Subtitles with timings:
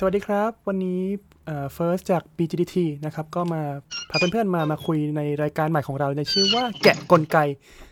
[0.00, 1.00] สวัสดีครับ วันนี้
[1.46, 2.76] เอ่อ First จาก BGDT
[3.06, 3.62] นะครับ ก็มา
[4.10, 7.38] พาเพื่อนๆมามาคุยในรายการใหม่ของเราในชื่อว่าแกะกลไก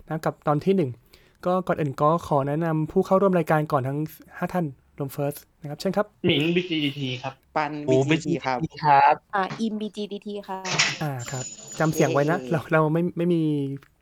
[0.08, 4.66] นะกับตอนที่ 1 ก็ก่อนอื่นก็ขอแนะนำผู้เข้าร่วมรายการก่อนทั้ง 5 ท่าน
[4.98, 10.58] รวม First นะครับเช่นครับหมิง BGT ครับ ปันโอ้บีจีครับครับอ่าอิมบีจีดีทีค่ะ
[11.02, 11.44] อ่าครับ
[11.78, 13.42] จำเสียงไว้นะ เราเราไม่ไม่มี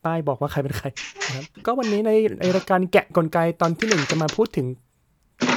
[0.04, 0.86] ป้ายบอกว่าใครเป็นใคร
[1.26, 2.10] นะครับก็วันนี้ใน
[2.40, 4.66] ในรายการแกะกลไกตอนที่หนึ่งจะมาพูดถึง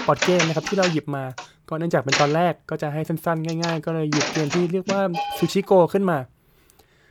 [0.07, 1.23] บอร์ดเกมนะครับที่เราหยิบมา
[1.69, 5.01] ก็เนื่องจากเป็นตอนแรกก็จะให้สั้นๆ ง่ายๆ ก็เลยหยิบเกมที่เรียกว่า
[5.37, 6.17] Sushi Go ขึ้นมา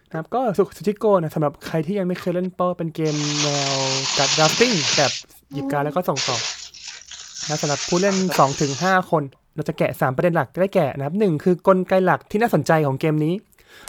[0.08, 0.40] นะครับก็
[0.76, 3.78] Sushi Go นะสำหรับใครที่ยังไม่เคยเล่นก็เป็นเกมแนว
[4.18, 5.12] การ drafting แบบ
[5.52, 6.36] หยิบการ์ดแล้วก็ส่งต่อ
[7.48, 8.16] นะสำหรับผู้เล่น
[8.62, 9.22] 2-5 คน
[9.54, 13.34] เราจะแกะ 3 ประเด็นหลักได้แก่นะครับหนึ่งคือกลไกหลักที่น่าสนใจของเกมนี้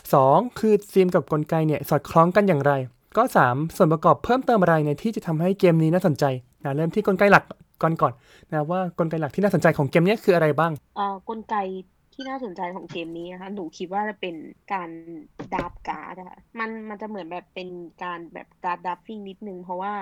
[0.01, 0.59] 2.
[0.59, 2.73] คือธีมกับกลไกเนี่ยสอดคล้องกันอย่างไร
[3.17, 3.75] ก็ 3.
[3.75, 6.25] ส่วนประกอบเพิ่มเติมอะไรเนี่ยที่จะทำให้เกมนี้น่าสนใจ
[6.63, 7.43] นะเริ่มที่กลไกหลัก
[7.81, 8.13] ก่อนก่อน
[8.51, 11.55] นะว่ากลไกหลักที่น่าสนใจของเกมนี้คืออะไรบ้างอ่ากลไก
[12.13, 14.35] ที่น่าสนใจของเกมนี้นะคะหนูคิดว่าจะเป็น
[14.73, 14.89] การ
[15.55, 17.69] ดับการ์ดะคะมันมันจะเหมือนแบบเป็น
[18.03, 19.93] การแบบการดับฟิงนิดนึงเพราะว่า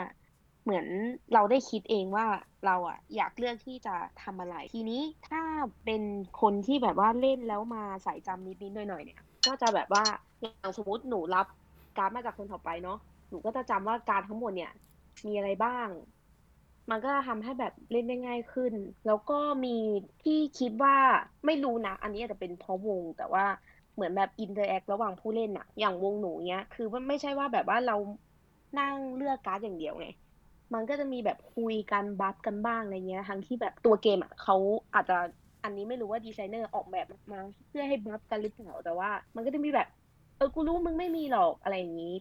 [0.63, 0.85] เหมือน
[1.33, 2.25] เราได้คิดเองว่า
[2.65, 5.41] เราอะอยากเลือกที่จะทำอะไร ทีนี้ถ้า
[5.85, 6.01] เป็น
[6.41, 10.03] คนที่แบบว่าเล่นแล้วมาใส่จำนิดนิดหน่อยหน่อยเนี่ย ก็จะแบบว่า
[10.41, 11.45] อย่างสมมติหนูรับ
[11.97, 12.97] การ์ดมาจากคนต่อไปเนาะ
[13.29, 14.71] หนูก็จะจำว่าการ์ดทั้งหมดเนี่ย
[15.25, 15.87] มีอะไรบ้าง
[16.89, 18.73] มันก็ทำให้แบบเล่นได้ง่ายขึ้น
[19.05, 19.33] แล้วก็
[19.65, 19.69] มี
[20.21, 20.95] ที่คิดว่า
[21.45, 23.45] ไม่รู้นะ อันนี้อาจจะเป็นเพราะวง แต่ว่า
[23.93, 27.93] เหมือนแบบ interact ระหว่างผู้เล่นอะอย่างวงหนูเนี้ย คือว่าไม่ใช่ว่าแบบว่าเรา
[28.79, 30.05] นั่งเลือกการ์ดอย่างเดียวไง
[30.73, 34.55] มันก็จะมีแบบคุยกันบัฟกันบ้างอะไรเงี้ย ทั้งที่แบบตัวเกมอะเขา
[34.93, 35.13] อาจจะ
[35.63, 39.87] อันนี้ไม่รู้ว่าดีไซเนอร์ออกแบบมาเพื่อให้บัฟกันหรือเปล่า แต่ว่า มันก็จะมีแบบ
[40.35, 42.13] เออ กูรู้มึงไม่มีหรอกอะไรอย่างนี้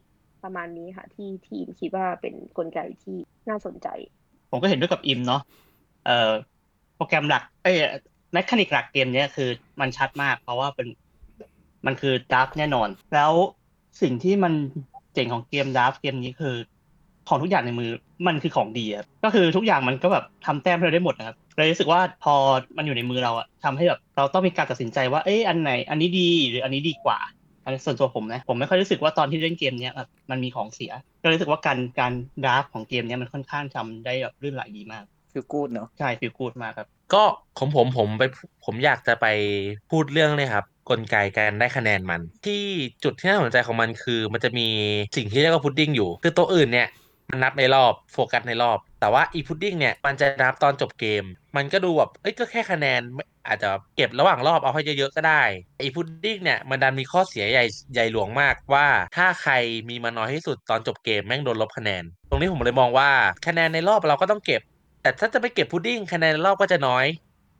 [0.42, 3.12] ประมาณนี้ค่ะ ที่อิมคิดว่าเป็นกลไกที่
[3.48, 3.86] น่าสนใจ
[4.54, 5.42] ผมก็เห็นด้วยกับอิมเนาะ
[6.06, 6.30] เอ่อ
[6.96, 7.76] โปรแกรมหลัก เอ้ย
[8.32, 9.48] mechanic หลักเกมเนี้ยคือ
[9.80, 10.86] มันชัดมากเพราะว่าเป็น
[11.86, 13.32] มันคือ draft แน่นอน แล้ว
[14.02, 14.52] สิ่งที่มัน
[15.14, 16.54] เจ๋งของเกม draft เกมนี้คือ
[17.28, 17.90] ของทุกอย่างในมือ
[18.26, 22.34] มันคือของดีอะก็คือทุกอย่างมันก็แบบทำแต้มให้เราได้หมดนะครับเลยรู้สึกว่าพอ
[22.76, 27.18] มันอยู่ในมือเราอะทำให้แบบเราต้องมีการตัดสินใจว่าเอ้ยอันไหน อันนี้ดีหรืออันนี้ดีกว่า
[27.64, 30.92] อันนี้ส่วนตัวผมนะ ผมไม่ค่อยรู้สึกว่าตอนที่เล่นเกมเนี้ยแบบมันมีของเสีย
[31.22, 32.12] ก็เลยรู้สึกว่าการการ
[32.44, 37.22] ดราฟของเกมเนี้ยมันค่อนข้างทำได้แบบลื่นไหลดีมากคือกูดเนาะใช่ฟีลกูดมากครับ ก็
[37.58, 38.22] ของผมผมไป
[38.64, 39.26] ผมอยากจะไป
[39.90, 42.62] พูดเรื่องเนี่ยครับกลไกการได้คะแนนมัน ที่
[43.04, 44.66] จุดที่น่าสนใจของมันคือ มันจะมี
[45.16, 46.88] สิ่งที่เรียกว่าพุดดิ้งอยู่ คือตัวอื่นเนี่ย
[47.30, 51.24] มันนับในรอบโฟกัสในรอบ แต่ว่าอีพุดดิ้งเนี่ยมันจะนับตอนจบเกม
[51.56, 53.00] มันก็ดูแบบเอ้ยก็แค่คะแนน
[53.46, 55.42] อาจจะเก็บระหว่างรอบเอาให้เยอะๆก็ได้
[55.82, 59.52] อีพุดดิ้งเนี่ยมันดันมีข้อเสียใหญ่ใหญ่หลวงมากว่าถ้าใคร
[59.88, 63.10] มีมาน้อยที่สุดตอนจบเกมแม่งโดนลบคะแนน ตรงนี้ผมเลยมองว่า
[63.46, 64.62] คะแนนในรอบเราก็ต้องเก็บ
[65.02, 67.06] แต่ถ้าจะไปเก็บพุดดิ้งคะแนนในรอบก็จะน้อย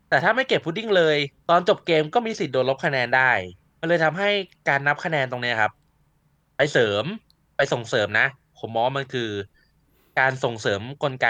[0.09, 1.17] แต่ถ้าไม่เก็บพุดดิ้งเลย
[1.51, 3.31] ตอนจบเกมก็มีสิทธิ์โดนลบคะแนนได้
[3.81, 4.31] มันเลยทำให้
[4.69, 5.73] การนับคะแนนตรงนี้ครับ
[6.57, 7.05] ไปเสริม
[7.57, 8.27] ไปส่งเสริมนะ
[8.59, 9.31] ผมมองมันคือ
[10.19, 11.29] การส่งเสริมกลไก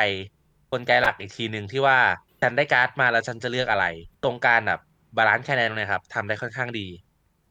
[0.72, 1.98] กลไกหลักอีกทีหนึ่งที่ว่า
[2.40, 3.86] ฉันได้การ์ดมาแล้วฉันจะเลือกอะไร
[4.24, 4.80] ตรงการแบบ
[5.16, 6.86] balance คะแนนเนี้ยครับทำได้ค่อนข้างดี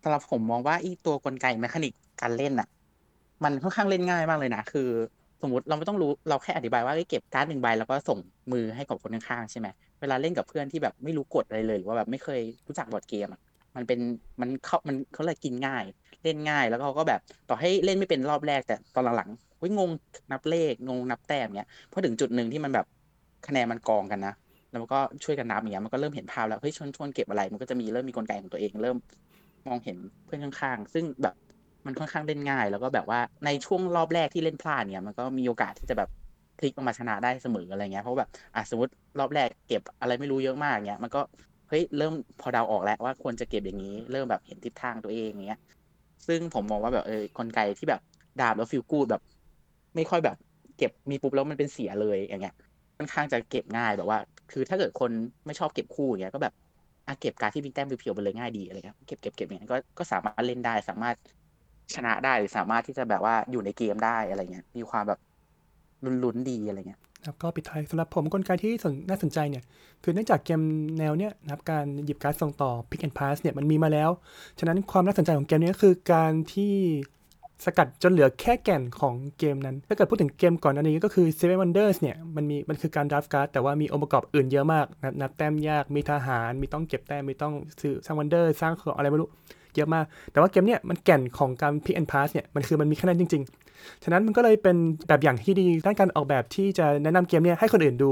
[0.04, 2.68] สำหรับผมมองว่าอีตัวกลไก mechanic การเล่นอะ
[3.44, 4.90] มันค่อนข้างเล่นง่ายมากเลยนะคือ
[5.42, 8.20] สมมติเราไม่ต้องรู้เราแค่อธิบายว่าเอ้เก็บการ์ดหนึ่งใบแล้วก็ส่ง
[8.52, 9.68] มือให้กับคนข้างๆใช่ไหม
[10.02, 13.42] เวลาเล่นกับเพื่อนที่แบบไม่รู้กฎอะไรเลยหรือว่าแบบไม่เคยรู้จักบอร์ดเกมอะ
[13.76, 14.00] มันเป็น
[14.42, 15.84] มันเขามันเขาเลยกินง่าย
[16.24, 17.20] เล่นง่ายแล้วเขาก็แบบ
[17.50, 19.92] ต่อให้เล่นไม่เป็นรอบแรกแต่ตอนหลังๆ ฮ้ยงง
[20.32, 22.86] นับเลขงงนับแต้มเนี้ยพอถึงจุดหนึ่งที่มันแบบ
[23.48, 24.34] คะแนนมันกองกันนะ
[24.70, 28.98] แล้วมันก็ช่วยกันนับอย่างเงี้ยมันก็เริ่มเห็นภาพแล้วเฮ้ยชนชวนเก็บอะไร มันก็จะมีเริ่มมีกลไกของตัวเอง เริ่ม
[29.68, 31.36] มองเห็นเพื่อนข้างๆ ซึ่งแบบ
[31.86, 36.10] มันค่อนข้างเล่นง่าย แล้วก็แบบว่าในช่วงรอบแรกที่เล่นพลาดเนี่ยมันก็มีโอกาสที่จะแบบ
[36.60, 41.22] พลิกออกมาชนะได้เสมออะไรเงี้ยเพราะแบบอะสมมติรอบแรกเก็บอะไรไม่รู้เยอะมากเงี้ยมันก็
[41.70, 45.60] เฮ้ยเริ่มพอเดาออกแล้วว่าควรจะเก็บอย่างนี้ เริ่มแบบเห็นทิศทางตัวเองอย่างเงี้ย
[46.28, 48.02] ซึ่งผมมองว่าแบบเออกลไกที่แบบ
[48.40, 49.22] ดาบแล้วฟิลกูดแบบ
[49.96, 50.38] ไม่ค่อยแบบ
[50.78, 52.56] เก็บมีปุ๊บแล้วมันเป็นเสียเลยอย่างเงี้ย
[52.98, 54.20] ค่อนข้างจะเก็บง่ายแบบว่า
[54.52, 55.12] คือถ้าเกิดคน
[55.46, 56.54] ไม่ชอบเก็บคู่อย่างเงี้ยก็แบบ
[57.08, 61.16] อะเก็บการที่มีแต้มเพียวๆไปเลยง่ายดีอะไรเงี้ยเก็บเก็บเก็บอย่างเงี้ยก็ก็สามารถเล่นได้สามารถ
[61.96, 65.20] ชนะได้หรือสามารถที่จะแบบว่าอยู่ในเกมได้อะไรเงี้ยมีความแบบ
[66.24, 69.64] ลุ้นๆดีอะไรเงี้ยครับก็ปิดท้ายสำหรับผมกลไกที่น่าสนใจเนี่ย
[70.04, 70.62] คือเนื่องจากเกม
[71.00, 74.10] แนวเนี้ยนะครับการหยิบการ์ดส่งต่อ Pick and Pass เนี่ยมันมีมาแล้ว
[74.60, 76.76] ฉะนั้นความน่าสนใจของเกมนี้ก็คือการที่
[77.66, 89.30] สกัดจนเหลือแค่แก่นของเกมนั้น ถ้าเกิดพูดถึงเกมก่อนอันนี้ก็คือ Seven Wonders เนี่ย มันมีมันคือการ draft การ์ดแต่ว่ามีองค์ประกอบอื่นเยอะมาก นับนับแต้มยาก มีทหาร มีต้องเก็บแต้ม มีต้องซื้อสร้าง wonder สร้างของอะไรไม่รู้
[89.76, 94.78] เยอะมาก แต่ว่าเกมเนี้ยมันแก่นของการ Pick and Pass เนี่ย มันคือมันมีคะแนนจริง ๆ ฉะนั้นมันก็เลยเป็น
[95.08, 98.12] แบบอย่างที่ดีด้านการออกแบบที่จะแนะนำเกมเนี้ยให้คนอื่นดู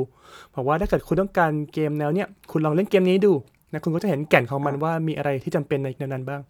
[0.56, 3.34] บอกว่าถ้าเกิดคุณต้องการเกมแนวเนี้ยคุณลองเล่นเกมนี้ดู
[3.72, 6.42] นะคุณก็จะเห็นแก่นของมันว่ามีอะไรที่จำเป็นในนั้นบ้าง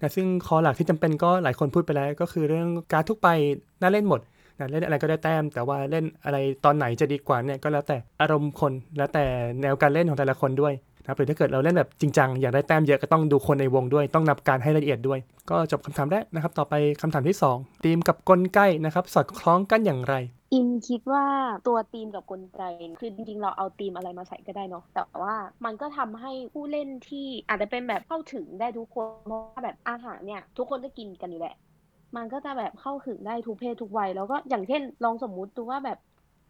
[0.00, 3.28] นะซึ่งคอหลักที่จำเป็นก็หลายคนพูดไปแล้ว ก็คือเรื่องการทุกไป
[3.80, 4.20] น่าเล่นหมด
[4.58, 9.24] นะเล่นอะไรก็ได้แต้ม แต่ว่าเล่นอะไรตอนไหนจะดีกว่าเนี่ยก็แล้วแต่อารมณ์คนแล้วแต่
[9.62, 15.18] แนวการเล่นของแต่ละคนด้วย นะครับหรือถ้าเกิดเราเล่นแบบจริงจังอยากได้แต้มเยอะก็ต้องดูคนในวงด้วย ต้องนับการให้ละเอียดด้วย
[15.50, 20.14] ก็จบคำถามแรกนะครับ ต่อไปคำถามที่สองทีมกับกลไกนะครับ สอดคล้องกันอย่างไร
[20.52, 21.24] อิมคิดว่า
[21.66, 22.62] ตัวธีมกับกลไก
[23.00, 31.54] คือจริงๆ เราเอาธีมอะไรมาใส่ก็ได้เนาะแต่ว่ามันก็ทำให้ผู้เล่นที่อาจจะเป็นแบบเข้าถึงได้ทุกคนเพราะว่าแบบอาหารเนี่ยทุกคนจะกินกันอยู่แหละ
[32.16, 35.98] มันก็จะแบบเข้าถึงได้ทุกเพศทุกวัยแล้วก็อย่างเช่นลองสมมุติดูว่าแบบ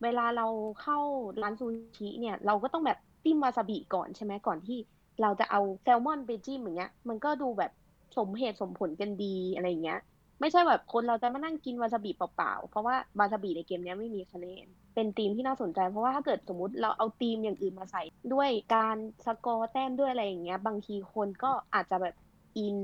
[0.03, 0.47] เวลาเรา
[0.83, 0.99] เข้า
[1.43, 4.79] ร้านซูชิเนี่ยเราก็ต้องแบบ จิ้มวาซาบิก่อนใช่ไหมก่อนที่
[5.23, 7.71] เราจะเอาแซลมอนไปจิ้มอย่างเงี้ย มันก็ดูแบบ
[8.17, 10.01] สมเหตุสมผลกันดีอะไรอย่างเงี้ย
[10.41, 18.03] ไม่ใช่แบบคนเราจะมานั่งกินวาซาบิเปล่าๆ เพราะว่าวาซาบิในเกมนี้ไม่มีคะแนน เป็นธีมที่น่าสนใจ เพราะว่าถ้าเกิดสมมติเราเอาธีมอย่างอื่นมาใส่
[18.33, 18.97] ด้วยการ
[19.27, 22.15] สกอร์แต้มด้วยอะไรอย่างเงี้ย บางทีคนก็อาจจะแบบ
[22.59, 22.77] อิน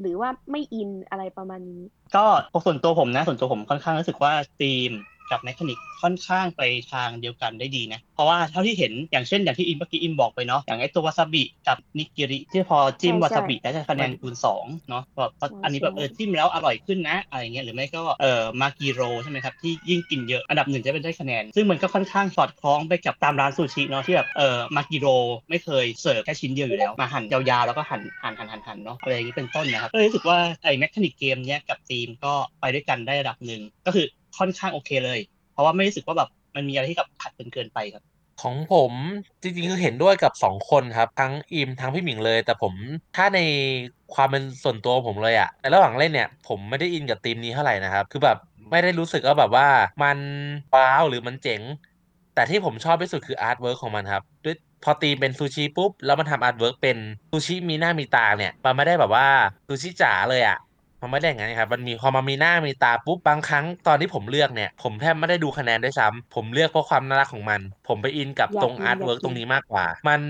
[0.00, 1.82] หรือว่าไม่อินอะไรประมาณนี้
[2.16, 2.24] ก็
[2.64, 4.90] ส่วนตัวผมนะส่วนตัวผมค่อนข้างรู้สึกว่าธีม
[5.32, 6.62] กับ mechanic ค่อนข้างไป
[6.92, 25.06] ทางเดียวกันได้ดีนะ เพราะว่าเท่าที่เห็นอย่างเช่นอย่างที่อิมเมื่อกี้อิมบอกไปเนาะอย่างไอตัววาซาบิกับนิกิริที่พอจิ้มใช่วาซาบิใช่ได้คะแนนคูณสองเนาะแบบใช่อันนี้แบบใช่เออจิ้มแล้วอร่อยขึ้นนะอะไรเงี้ยหรือไม่ก็เออมากิโรใช่ไหมครับที่ยิ่งกินเยอะอันดับหนึ่งจะเป็นได้คะแนน ซึ่งมันก็ค่อนข้างสอดคล้องไปกับตามร้านซูชิเนาะที่แบบเออมากิโร
[25.50, 34.06] ไม่เคยเสิร์ฟแค่ชิ้นเดียวอยู่แล้วมาหั่นยาวๆแล้วก็หั่นหั่นหั่นหั่นหั่นเนาะอะไรอย่างนี้เป็นต้นนะครับก็เลยรู้สึกว่าไอ้ mechanic เกมเนี้ยกับธีมก็ไปด้วยกันได้ระดับหนึ่งก็คือ
[34.38, 35.20] ค่อนข้างโอเคเลย
[35.52, 38.02] เพราะว่าไม่รู้สึกว่าแบบมันมีอะไรที่กับขัดเกินไปครับ
[38.42, 38.92] ของผม
[39.42, 42.72] จริงๆคือเห็นด้วยกับสองคนครับ ทั้งอิมทั้งพี่หมิงเลย แต่ผม
[43.16, 43.40] ถ้าใน
[44.14, 48.38] ความเป็นส่วนตัวผมเลยอะในระหว่างเล่นเนี่ย ผมไม่ได้อินกับธีมนี้เท่าไหร่นะครับ คือแบบ
[48.70, 49.68] ไม่ได้รู้สึกว่าแบบว่า
[50.02, 50.18] มัน
[50.74, 51.60] ว้าวหรือมันเจ๋ง
[52.34, 56.98] แต่ที่ผมชอบที่สุดคือ artwork ของมันครับ ด้วยพอธีมเป็นซูชิปุ๊บแล้วมันทำ artwork เป็น
[57.30, 59.26] ซูชิมีหน้ามีตาเนี่ย มันไม่ได้แบบว่า
[59.66, 60.58] ซูชิจ๋าเลยอะ
[61.02, 70.20] มันไม่ได้อย่างนั้นครับมันมีพอมามีหน้ามีตาปุ๊บบางครั้งตอนที่ผมเลือกเนี่ย ผมแทบไม่ได้ดูคะแนนด้วยซ้ำผมเลือกเพราะความน่ารักของมัน ผมไปอินกับอยากตรงกิน art อยาก work กินตรงนี้มากกว่า มัน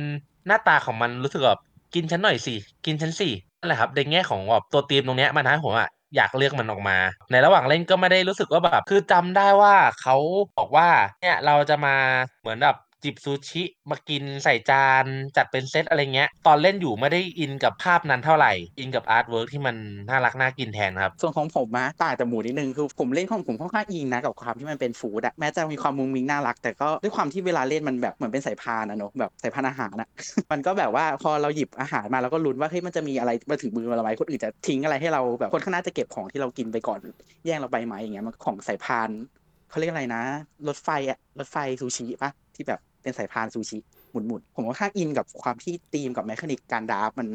[0.47, 1.61] หน้าตาของมันรู้สึกแบบ
[1.95, 2.55] กินฉันหน่อยสิ
[2.87, 6.97] กินฉันสินั่นแหละครับในแง่ของแบบตัวธีมตรงเนี้ยมันทำให้ผมอะอยากเลือกมันออกมา
[7.31, 10.17] ในระหว่างเล่นก็ไม่ได้รู้สึกว่าแบบ คือจำได้ว่าเขา
[10.59, 10.89] บอกว่า
[11.23, 11.95] เนี่ยเราจะมา
[12.41, 15.05] เหมือนแบบ หยิบซูชิมากินใส่จาน
[15.37, 19.77] จัดเป็นเซตอะไรเงี้ย ตอนเล่นอยู่ไม่ได้อินกับภาพนั้นเท่าไหร่ อินกับ artwork ที่มัน
[20.09, 30.09] น่ารักน่ากินแทนครับ ส่วนของผมนะต่างจากหมูนิดนึงคือผมเล่นของผมค่อนข้างอินนะกับความที่มันเป็น food อะแม้จะมีความมุ้งมิ้งน่ารัก แต่ก็ด้วยความที่เวลาเล่นมันแบบเหมือนเป็นสายพานอะเนอะแบบสายพานอาหารอะ
[30.53, 36.99] มันก็แบบว่าพอเราหยิบอาหารมาเราก็ลุ้นว่าเฮ้ยมันจะมีอะไรมาถึงมือเราไหมคนอื่นจะทิ้งอะไรให้เราแบบคนข้างหน้าจะเก็บของที่เรากินไปก่อน
[37.45, 39.11] แย่งเราไปไหมอย่างเงี้ยมันของสายพาน
[39.71, 40.23] เขาเรียกอะไรนะ
[40.69, 43.79] รถไฟอะรถไฟซูชิปะที่แบบ เป็นสายพานซูชิ
[44.11, 47.29] หมุนๆผมค่อนข้างอินกับความที่ธีมกับ mechanic การ draft มัน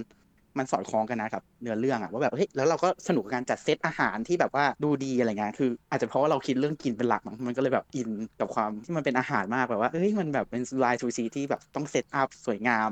[0.57, 8.09] มันสอดคล้องกันนะครับเนื้อเรื่องอะว่าแบบเฮ้ยแล้วเราก็สนุกกับการจัดเซตอาหารที่แบบว่าดูดีอะไรเงี้ยคือ อาจจะเพราะว่าเราคิดเรื่องกินเป็นหลักมั้งมันก็เลยแบบอิน
[8.39, 12.89] กับความที่มันเป็นอาหารมากแบบว่าเฮ้ยมันแบบเป็นลายซูชิที่แบบต้อง set up สวยงาม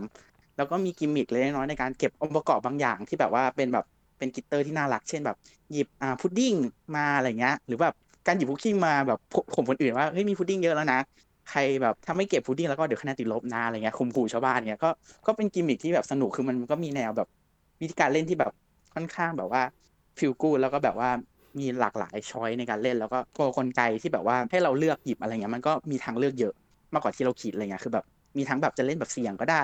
[0.57, 3.85] แล้วก็มีกิมมิคเล็กน้อยในการเก็บองค์ประกอบบางอย่างที่แบบว่าเป็นแบบ
[4.17, 5.37] เป็นกิตเตอร์ที่น่ารักเช่นแบบ
[5.71, 6.53] หยิบอ่าพุดดิ้ง
[6.95, 7.93] มาอะไรเงี้ยหรือแบบ
[8.27, 9.19] การหยิบพุดดิ้งมาแบบ
[9.55, 10.99] ผมคนอื่นว่าเฮ้ยมีพุดดิ้งเยอะแล้วนะ
[11.49, 14.89] ใครแบบถ้าไม่เก็บพุดดิ้งแล้วก็เดี๋ยวคะแนนติดลบนะอะไรเงี้ยข่มขู่ชาวบ้านเงี้ยก็
[15.27, 17.27] ก็เป็นกิมมิคที่แบบสนุกคือมันก็มีแนวแบบ
[17.81, 18.51] วิธีการเล่นที่แบบ
[18.93, 19.61] ค่อนข้างแบบว่า
[20.19, 21.09] feel good แล้วก็แบบว่า
[21.59, 26.53] มีหลากหลายช้อยในการเล่น แล้วก็ตัวกลไกที่แบบว่าให้เราเลือกหยิบอะไรเงี้ยมันก็มีทางเลือกเยอะ
[26.93, 28.05] มากกว่าที่เราคิดอะไรเงี้ยคือแบบ
[28.37, 29.63] มีทั้งแบบจะเล่นแบบเสี่ยงก็ได้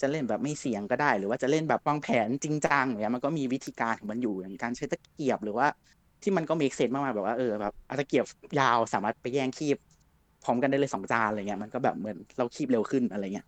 [0.00, 5.66] จะเล่นแบบไม่เสี่ยงก็ได้ หรือว่าจะเล่นแบบวางแผนจริงจังอย่างเงี้ยมันก็มีวิธีการของมันอยู่อย่างการใช้ตะเกียบหรือว่า
[6.22, 8.24] ที่มันก็มีเซนมากๆแบบว่าเออแบบอาตะเกียบ
[8.60, 9.76] ยาวสามารถไปแย่งคีบ
[10.44, 13.46] พร้อมกันได้เลยสองจานอะไรเงี้ยมันก็แบบเหมือนเราคีบเร็วขึ้นอะไรเงี้ย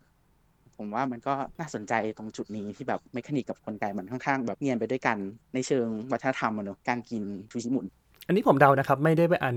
[0.76, 5.16] ผมว่ามันก็น่าสนใจตรงจุดนี้ที่แบบเมคานิกกับกลไกมันค่อนข้างแบบเนียนไปด้วยกัน
[5.54, 7.86] ในเชิงวัฒนธรรมอะเนอะการกินซูชิหมุน
[8.26, 9.56] อันนี้ผมเดานะครับ ไม่ได้ไปอ่าน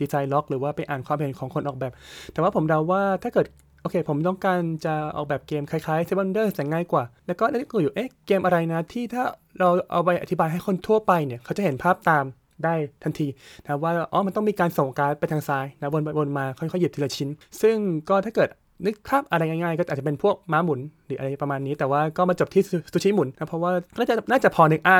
[0.00, 1.92] ดีไซน์ล็อกหรือว่าไปอ่านความเห็นของคนออกแบบ
[2.32, 3.46] แต่ว่าผมเดาว่าถ้าเกิด
[3.82, 9.24] โอเค ผมต้องการจะออกแบบเกมคล้ายๆ Seven Wonders แต่ง่ายกว่า แล้วก็นึกอยู่เอ๊ะเกมอะไรนะที่ถ้า
[9.58, 12.24] เราเอาไปอธิบายให้คนทั่วไปเนี่ย เขาจะเห็นภาพตาม
[12.64, 12.74] ได้
[13.04, 13.26] ทันที
[13.64, 17.28] นะว่าอ๋อมันต้องมีการส่งการดไปทางซ้ายนะวนไปวนมาค่อยๆหยิบทีละชิ้น
[17.62, 17.76] ซึ่ง
[18.08, 18.48] ก็ถ้าเกิด
[18.86, 22.62] นึกภาพอะไรง่ายๆ ก็อาจจะเป็นพวกม้าหมุนหรืออะไรประมาณนี้ แต่ว่าก็มาจบที่
[22.92, 24.96] ซูชิหมุนนะเพราะว่าน่าจะน่าจะพอนึกอ้า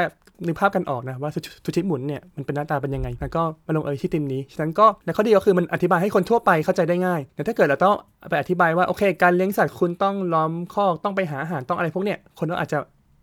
[0.47, 7.95] นึกภาพกันออกนะว่าซูซูชิหมุนเนี่ยมันเป็นหน้าตาเป็นยังไงแล้วก็มาลงเอยที่ติมนี้ฉะนั้นก็ในข้อดีก็คือมันอธิบายให้คนทั่วไปเข้าใจได้ง่ายแต่ถ้าเกิดเราต้อง
[8.31, 12.79] ไปอธิบายว่าโอเค การเลี้ยงสัตว์คุณต้องล้อมคอกต้องไปหาอาหารต้องอะไรพวกเนี้ยคนก็อาจจะ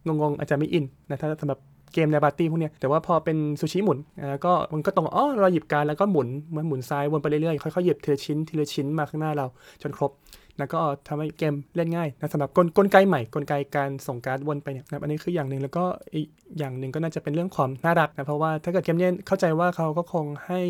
[0.07, 1.59] งงๆอาจจะไม่อินนะถ้าสำหรับ
[1.93, 9.45] เกมในปาร์ตี้พวกเนี้ยแต่ว่าพอเป็นซูชิหมุนแล้วก็มันก็ตรงอ๋อเราหยิบการแล้วก็หมุนมันหมุนซ้ายวนไปเรื่อยๆค่อยๆหยิบทีละชิ้นทีละชิ้นมาข้างหน้าเรา
[9.81, 10.11] จนครบ
[10.59, 16.27] แล้วก็ทำให้เกมเล่นง่ายนะสำหรับกลกลไกใหม่กลไกการส่งการ์ดวนไปเนี่ยนะอันนี้คืออย่างหนึ่งแล้วก็อีก
[16.57, 20.61] อย่างหนึ่งก็น่าจะเป็นเรื่องความน่ารักนะเพราะว่าถ้าเกิดเกมเนี้ยเข้าใจว่าเขาก็คงให้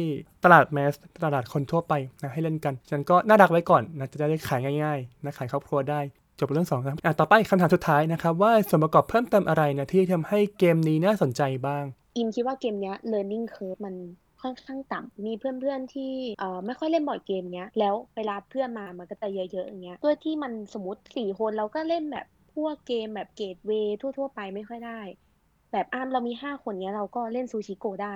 [0.44, 0.94] ตลาดแมส
[1.24, 6.00] ตลาดคนทั่วไปนะให้เล่นกันฉันก็น่ารักไว้ก่อนนะจะได้ขายง่ายๆนะขายครอบครัวได้
[6.40, 11.84] จบเรื่องสองครับอะต่อไปคำถามสุดท้ายนะครับ ว่าส่วนประกอบเพิ่มเติมอะไรนะที่ทำให้เกมนี้น่าสนใจบ้าง
[12.16, 13.96] อิมคิดว่าเกมนี้ learning curve มัน
[14.42, 22.26] ค่อนข้างต่ำมีเพื่อนๆที่เอ่อไม่ค่อยเล่นบอร์ดเกมเนี้ย แล้วเวลาเพื่อนมามันก็จะเยอะๆอย่างเงี้ยด้วยที่มันสมมติสี่คนเราก็เล่นแบบ
[22.56, 25.00] พวกเกมแบบ gateway ทั่วๆ ไปไม่ค่อยได้
[25.72, 28.16] แบบอ้ามเรามีห้าคนเนี้ยเราก็เล่น Sushi Go ได้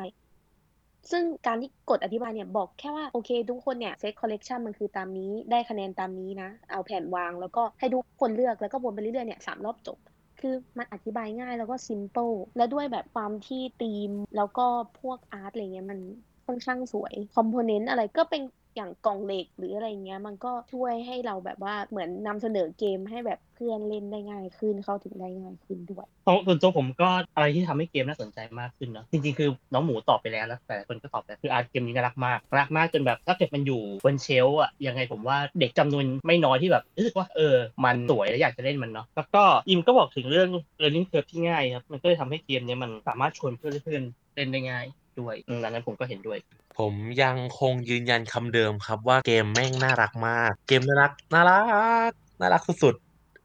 [1.09, 9.97] ซึ่งการที่กดอธิบายเนี่ยบอกแค่ว่า โอเค ทุกคนเนี่ย set collection มันคือตามนี้ได้คะแนนตามนี้นะ เอาแผ่นวางแล้วก็ให้ทุกคนเลือกแล้วก็วนไปเรื่อยๆเนี่ยสามรอบจบ
[10.39, 14.65] คือมันอธิบายง่ายแล้วก็ simpleและด้วยแบบความที่ธีม แล้วก็
[14.99, 15.99] พวกอาร์ตอะไรเงี้ยมัน
[16.45, 18.41] ค่อนข้างสวย คอมโพเนนต์อะไรก็เป็น
[18.75, 26.07] อย่างกล่องเหล็กหรืออะไรเงี้ย มันก็ช่วยให้เราแบบว่าเหมือนนำเสนอเกมให้แบบเพื่อนเล่นได้ง่ายขึ้นเข้าถึงได้ง่ายขึ้นด้วย
[26.47, 37.55] ส่วนตัวผมก็อะไรที่ทำให้เกมน่าสนใจมากขึ้นเนาะจริงๆคือน้องหมูตอบไปแล้วนะแต่คนก็ตอบไปคืออาร์ตเกมนี้น่ารักมากรักมากจนแบบถ้าเกิดมันอยู่บนเชลฟ์อะยังไงผมว่าเด็กจำนวนไม่น้อยที่แบบรู้สึกว่าเออ
[37.85, 40.49] มันสวยและอยากจะเล่นมันเนาะแล้วก็อิมก็บอกถึงเรื่อง
[40.81, 44.85] learning curve ที่ง่ายครับมันก็เลยทำให้เกมเนี้ยมันสามารถชวนเพื่อนๆเล่นได้ง่าย
[45.19, 46.39] ด้วยอืมอันนั้นผมก็เห็นด้วย
[46.79, 51.61] ผมยังคงยืนยันคำเดิมครับว่าเกมแม่งน่ารักมาก เกมน่ารักน่ารั
[52.09, 52.95] กน่ารักสุด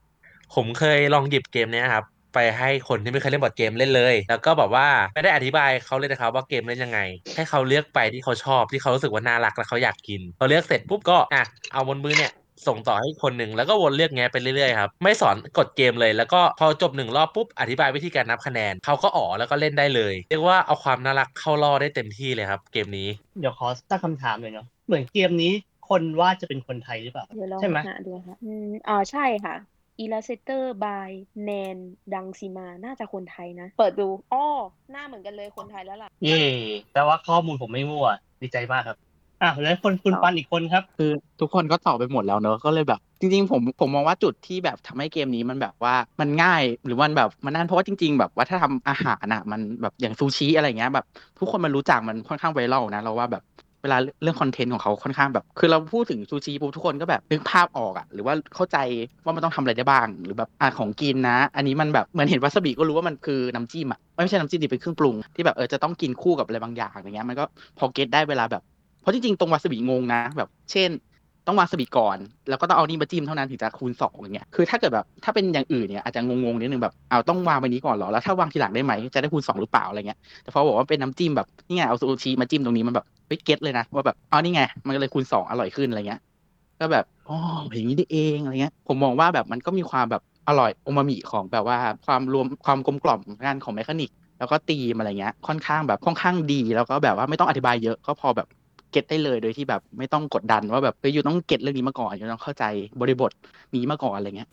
[0.03, 2.05] ๆผมเคยลองหยิบเกมเนี้ยครับ
[2.35, 7.01] ไปให้คนที่ไม่เคยเล่นบอร์ดเกมเล่นเลย แล้วก็แบบว่าไม่ได้อธิบายเขาเลยนะครับว่าเกมเล่นยังไง
[7.37, 11.43] ให้เขาเลือกไปที่เขาชอบที่เขารู้สึกว่าน่ารักและเขาอยากกินพอเลือกเสร็จปุ๊บก็อะ
[11.73, 12.33] เอาบนมือเนี่ย
[12.67, 23.09] ส่งต่อให้คนหนึ่งแล้วก็วนเลือกแงะไปเรื่อยๆครับไม่สอนกดเกมเลย แล้วก็พอจบหนึ่งรอบปุ๊บอธิบายวิธีการนับคะแนนเขาก็อ๋อแล้วก็เล่นได้เลย เรียกว่าเอาความน่ารักเข้าล่อได้เต็มที่เลยครับ เกมนี้
[23.41, 25.53] เดี๋ยวขอตั้งคำถามเลยเนาะเหมือนเกมนี้
[25.89, 29.55] คนวาดจะเป็นคนไทยหรือเปล่าเดี๋ยวลองใช่ไหมหาดูค่ะอืมอ่าใช่ค่ะ
[30.03, 31.11] Illustrator by
[31.45, 31.77] แนน
[32.15, 34.47] ดังซีมาน่าจะคนไทยนะ เปิดดูอ้อ
[34.93, 36.43] หน้าเหมือนกันเลยคนไทยแล้วล่ะเย่
[36.95, 38.07] แต่ว่าข้อมูลผมไม่มั่ว
[38.43, 38.97] ดีใจมากครับ
[39.43, 51.05] อะแล้วคนคุณปันอีกคนครับ คือทุกคนก็ตอบไปหมดแล้วเนอะก็เลยแบบ จริง ๆ ผมผมมองว่าจุดที่แบบทำให้เกมนี้มันแบบว่ามันง่ายหรือมันแบบมันนั่นเพราะว่าจริง ๆ แบบว่าถ้าทำอาหารอะมันแบบอย่างซูชิอะไรเงี้ยแบบ
[51.39, 53.43] ทุกคนมันรู้จักมันค่อนข้างไวรัลนะเราว่าแบบ
[53.83, 58.77] เวลาเรื่องคอนเทนต์ของเขาค่อนข้างแบบ คือเราพูดถึงซูชิปุ๊บทุกคนก็แบบนึกภาพออกอะหรือว่าเข้าใจ
[59.25, 67.45] ว่ามันต้องทำอะไรได้บ้าง หรือแบบอะของกินนะ อันนี้มันแบบเหมือนเห็นวาซาบิก็รู้ว่ามันคือน้ำจิ้มอะไม่ใช่น้ำจิ้มดิเป็นเครื่องปรุงที่แบบเออจะต้องกินคู่กับอะไรบางอย่างอย่างเงี้ยมันก็
[67.79, 68.76] พอ get ได้เวลาแบบเพ
[69.07, 70.91] ราะจริงๆตรงวาซาบิงงนะแบบ เช่น
[71.47, 86.21] ต้องวาซาบิก่อน แล้วก็ต้องเอานี่มาจิ้มเท่านั้นถึงจะคูณสองอย่างเงี้ยคือถ้าเกิดแบบถ้าเป็นอย่างอื่นเนี่ยอาจจะงงๆนิดนึงแบบเอาต้องวางไปนี้ก่อนเหรอแล้วถ้าวางทีหลังได้ไหมจะได้คูณสองหรือเปล่าอะไรเงี้ยแต่พอบอกว่าเป็นน้ำจิ้มแบบนี่ไงเอาซูชิมาจิ้มตรงนี้มันแบบเฮ้ย get เลยนะว่าแบบเอ๋อนี่ไง มันก็เลยคูณสองอร่อยขึ้นอะไรเงี้ย
[86.81, 87.37] ก็แบบอ๋อ
[87.75, 98.47] อย่างนี้นี่เองอะไรเงี้ย ผมมองว่าแบบมันก็มีความแบบอร่อยอูมามิของแบบว่าความรวมความกลมกล่อมงานของ mechanic แล้วก็ธีมอะไรเงี้ยค่อนข้างแบบค่อนข้างดี แล้วก็แบบว่าไม่ต้องอธิบายเยอะก็พอแบบ
[98.91, 102.65] get ได้เลยโดยที่แบบไม่ต้องกดดันว่าแบบเฮ้ย you ต้อง get เรื่องนี้มาก่อน you ต้องเข้าใจ
[103.01, 103.31] บริบท
[103.75, 104.51] นี้มาก่อนอะไรเงี้ย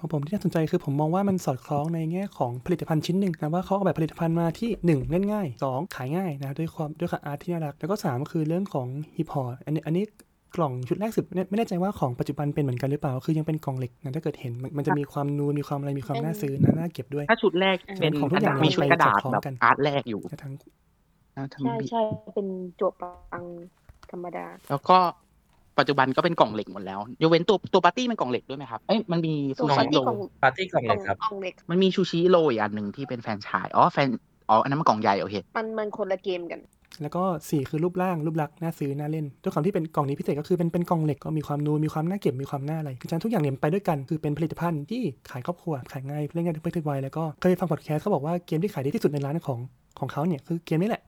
[0.00, 10.04] ของผมที่น่าสนใจคือผมมองว่ามันสอดคล้องในแง่ของผลิตภัณฑ์ชิ้นหนึ่งนะว่าเขาออกแบบผลิตภัณฑ์มาที่ 1 เล่นง่าย 2 ขายง่ายนะด้วยความด้วย art ที่น่ารัก แล้วก็ 3 ก็คือเรื่องของฮิปฮอร์อันนี้อันนี้
[10.56, 20.54] กล่องชุดแรกสุดไม่ไม่แน่ใจว่าของปัจจุบันเป็นเหมือนกันหรือเปล่า คือยังเป็นกล่องเหล็กนะถ้าเกิดเห็นมันมันจะมีความนูนมีความอะไรมีความน่าซื้อนะน่าเก็บด้วย ถ้าชุดแรกอืมเป็นของทุกอย่างมีชุดกระดาษไปสอดคล้องแบบกัน art แรกอยู่นะทั้ง
[21.38, 22.02] นะทำใช่บิใช่
[22.34, 22.46] เป็น
[22.80, 23.44] จวบปัง
[24.10, 24.98] ธรรมดา แล้วก็
[25.78, 34.08] ปัจจุบันก็เป็นกล่องเหล็กหมดแล้วยกเว้นตัวตัวปาร์ตี้เป็นกล่องเหล็กด้วยไหมครับเอ้ยมันมีตัวซูปาชิร์โรตี้กล่องปาร์ตี้กล่องกเลล่อยงครับกล่องเหล็ก มันมีชูชิโรอีกอันหนึ่งที่เป็นแฟรนไชายอ๋อแฟน
[34.48, 36.60] อ๋ออันนั้นมันกล่องใหญ่โอเคมันมันคนละเกมกัน
[37.02, 49.58] แล้วก็สี่คือรูปร่างรูปลักษณ์น่าซื้อน่าเล่นด้วยความที่เป็นกล่องนี้พิเศษก็คือเป็นเป็นกล่องเหล็กก็มีความนูนมีความน่าเก็บมีความน่าอะไรคือฉะนั้นทุกอย่างเนี่ยมันไปด้วยกันคือเป็นผลิตภัณฑ์ที่ขายครอบครัวขายง่ายเล่นง่ายทุกเพศทุกวัยแล้วก็เคยฟังพอดแคสต์เขาบอกว่าเกมที่ขายดีที่สุดในร้านของ
[49.98, 51.02] ของเขาเนี่ยคือเกมนี้แหละ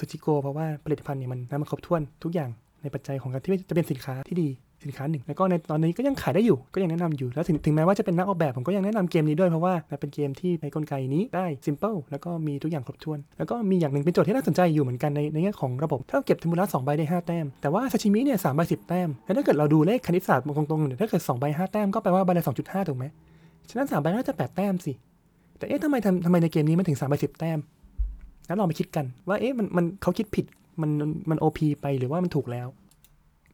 [0.00, 2.50] ซูชิโกเพราะว่าผลิตภัณฑ์เนี่ยมันมันครบถ้วนทุกอย่าง
[2.82, 4.50] ในปัจจัยของการที่จะเป็นสินค้าที่ดี
[4.84, 23.04] สินค้าหนึ่ง แล้วก็ในตอนนี้ก็ยังขายได้อยู่ก็ยังแนะนำอยู่ แล้วถึงถึงแม้ว่าจะเป็นนักออกแบบ ผมก็ยังแนะนำเกมนี้ด้วยเพราะว่าเป็นเกมที่ในกลไกนี้ได้ simple แล้วก็มีทุกอย่างครบถ้วน แล้วก็มีอย่างหนึ่งเป็นโจทย์ที่น่าสนใจอยู่เหมือนกันในในแง่ของระบบ ถ้าเราเก็บเทมูระสองใบได้ห้าแต้ม แต่ว่าซาชิมิเนี่ยสามใบสิบแต้ม แล้วถ้าเกิดเราดูเลขคณิตศาสตร์ตรงๆเนี่ยถ้าเกิดสองใบห้าแต้มก็แปลว่าใบละสองจุดห้าถูกไหม
[23.68, 24.92] ฉะนั้นสามใบน่าจะแปดแต้มสิ
[25.58, 27.58] แต่เอ๊ะทำไมทำทำไมในเกมนี้มันถึงสามใบสิบแต้ม
[28.46, 30.46] แล้วลองไปคิดกันว่าเอ๊ะมันมันเขาคิดผิด
[30.80, 30.90] มัน
[31.30, 32.68] มันโอพีไปหรือว่ามันถูกแล้ว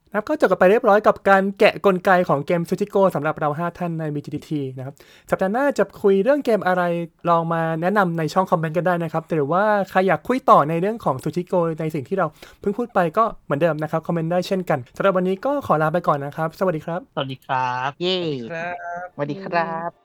[0.08, 4.94] นะครับก็จบกันไปเรียบร้อยกับการแกะกลไกของเกมซูจิโกสำหรับเรา 5 ท่านใน BGTT นะครับ
[5.30, 6.82] สัปดาห์หน้าจะคุยเรื่องเกมอะไร
[7.28, 12.26] ลองมาแนะนำในช่องคอมเมนต์กันได้นะครับ หรือว่าใครอยากคุยต่อในเรื่องของซูจิโกในสิ่งที่เรา
[12.60, 18.16] เพิ่งพูดไปก็เหมือนเดิมนะครับคอมเมนต์ได้เช่นกันสำหรับวันนี้ก็ขอลาไปก่อนนะครับ สวัสดีครับ สวัสดีครับ เย้
[18.50, 18.70] ครั
[19.04, 19.99] บสวัสดีครับ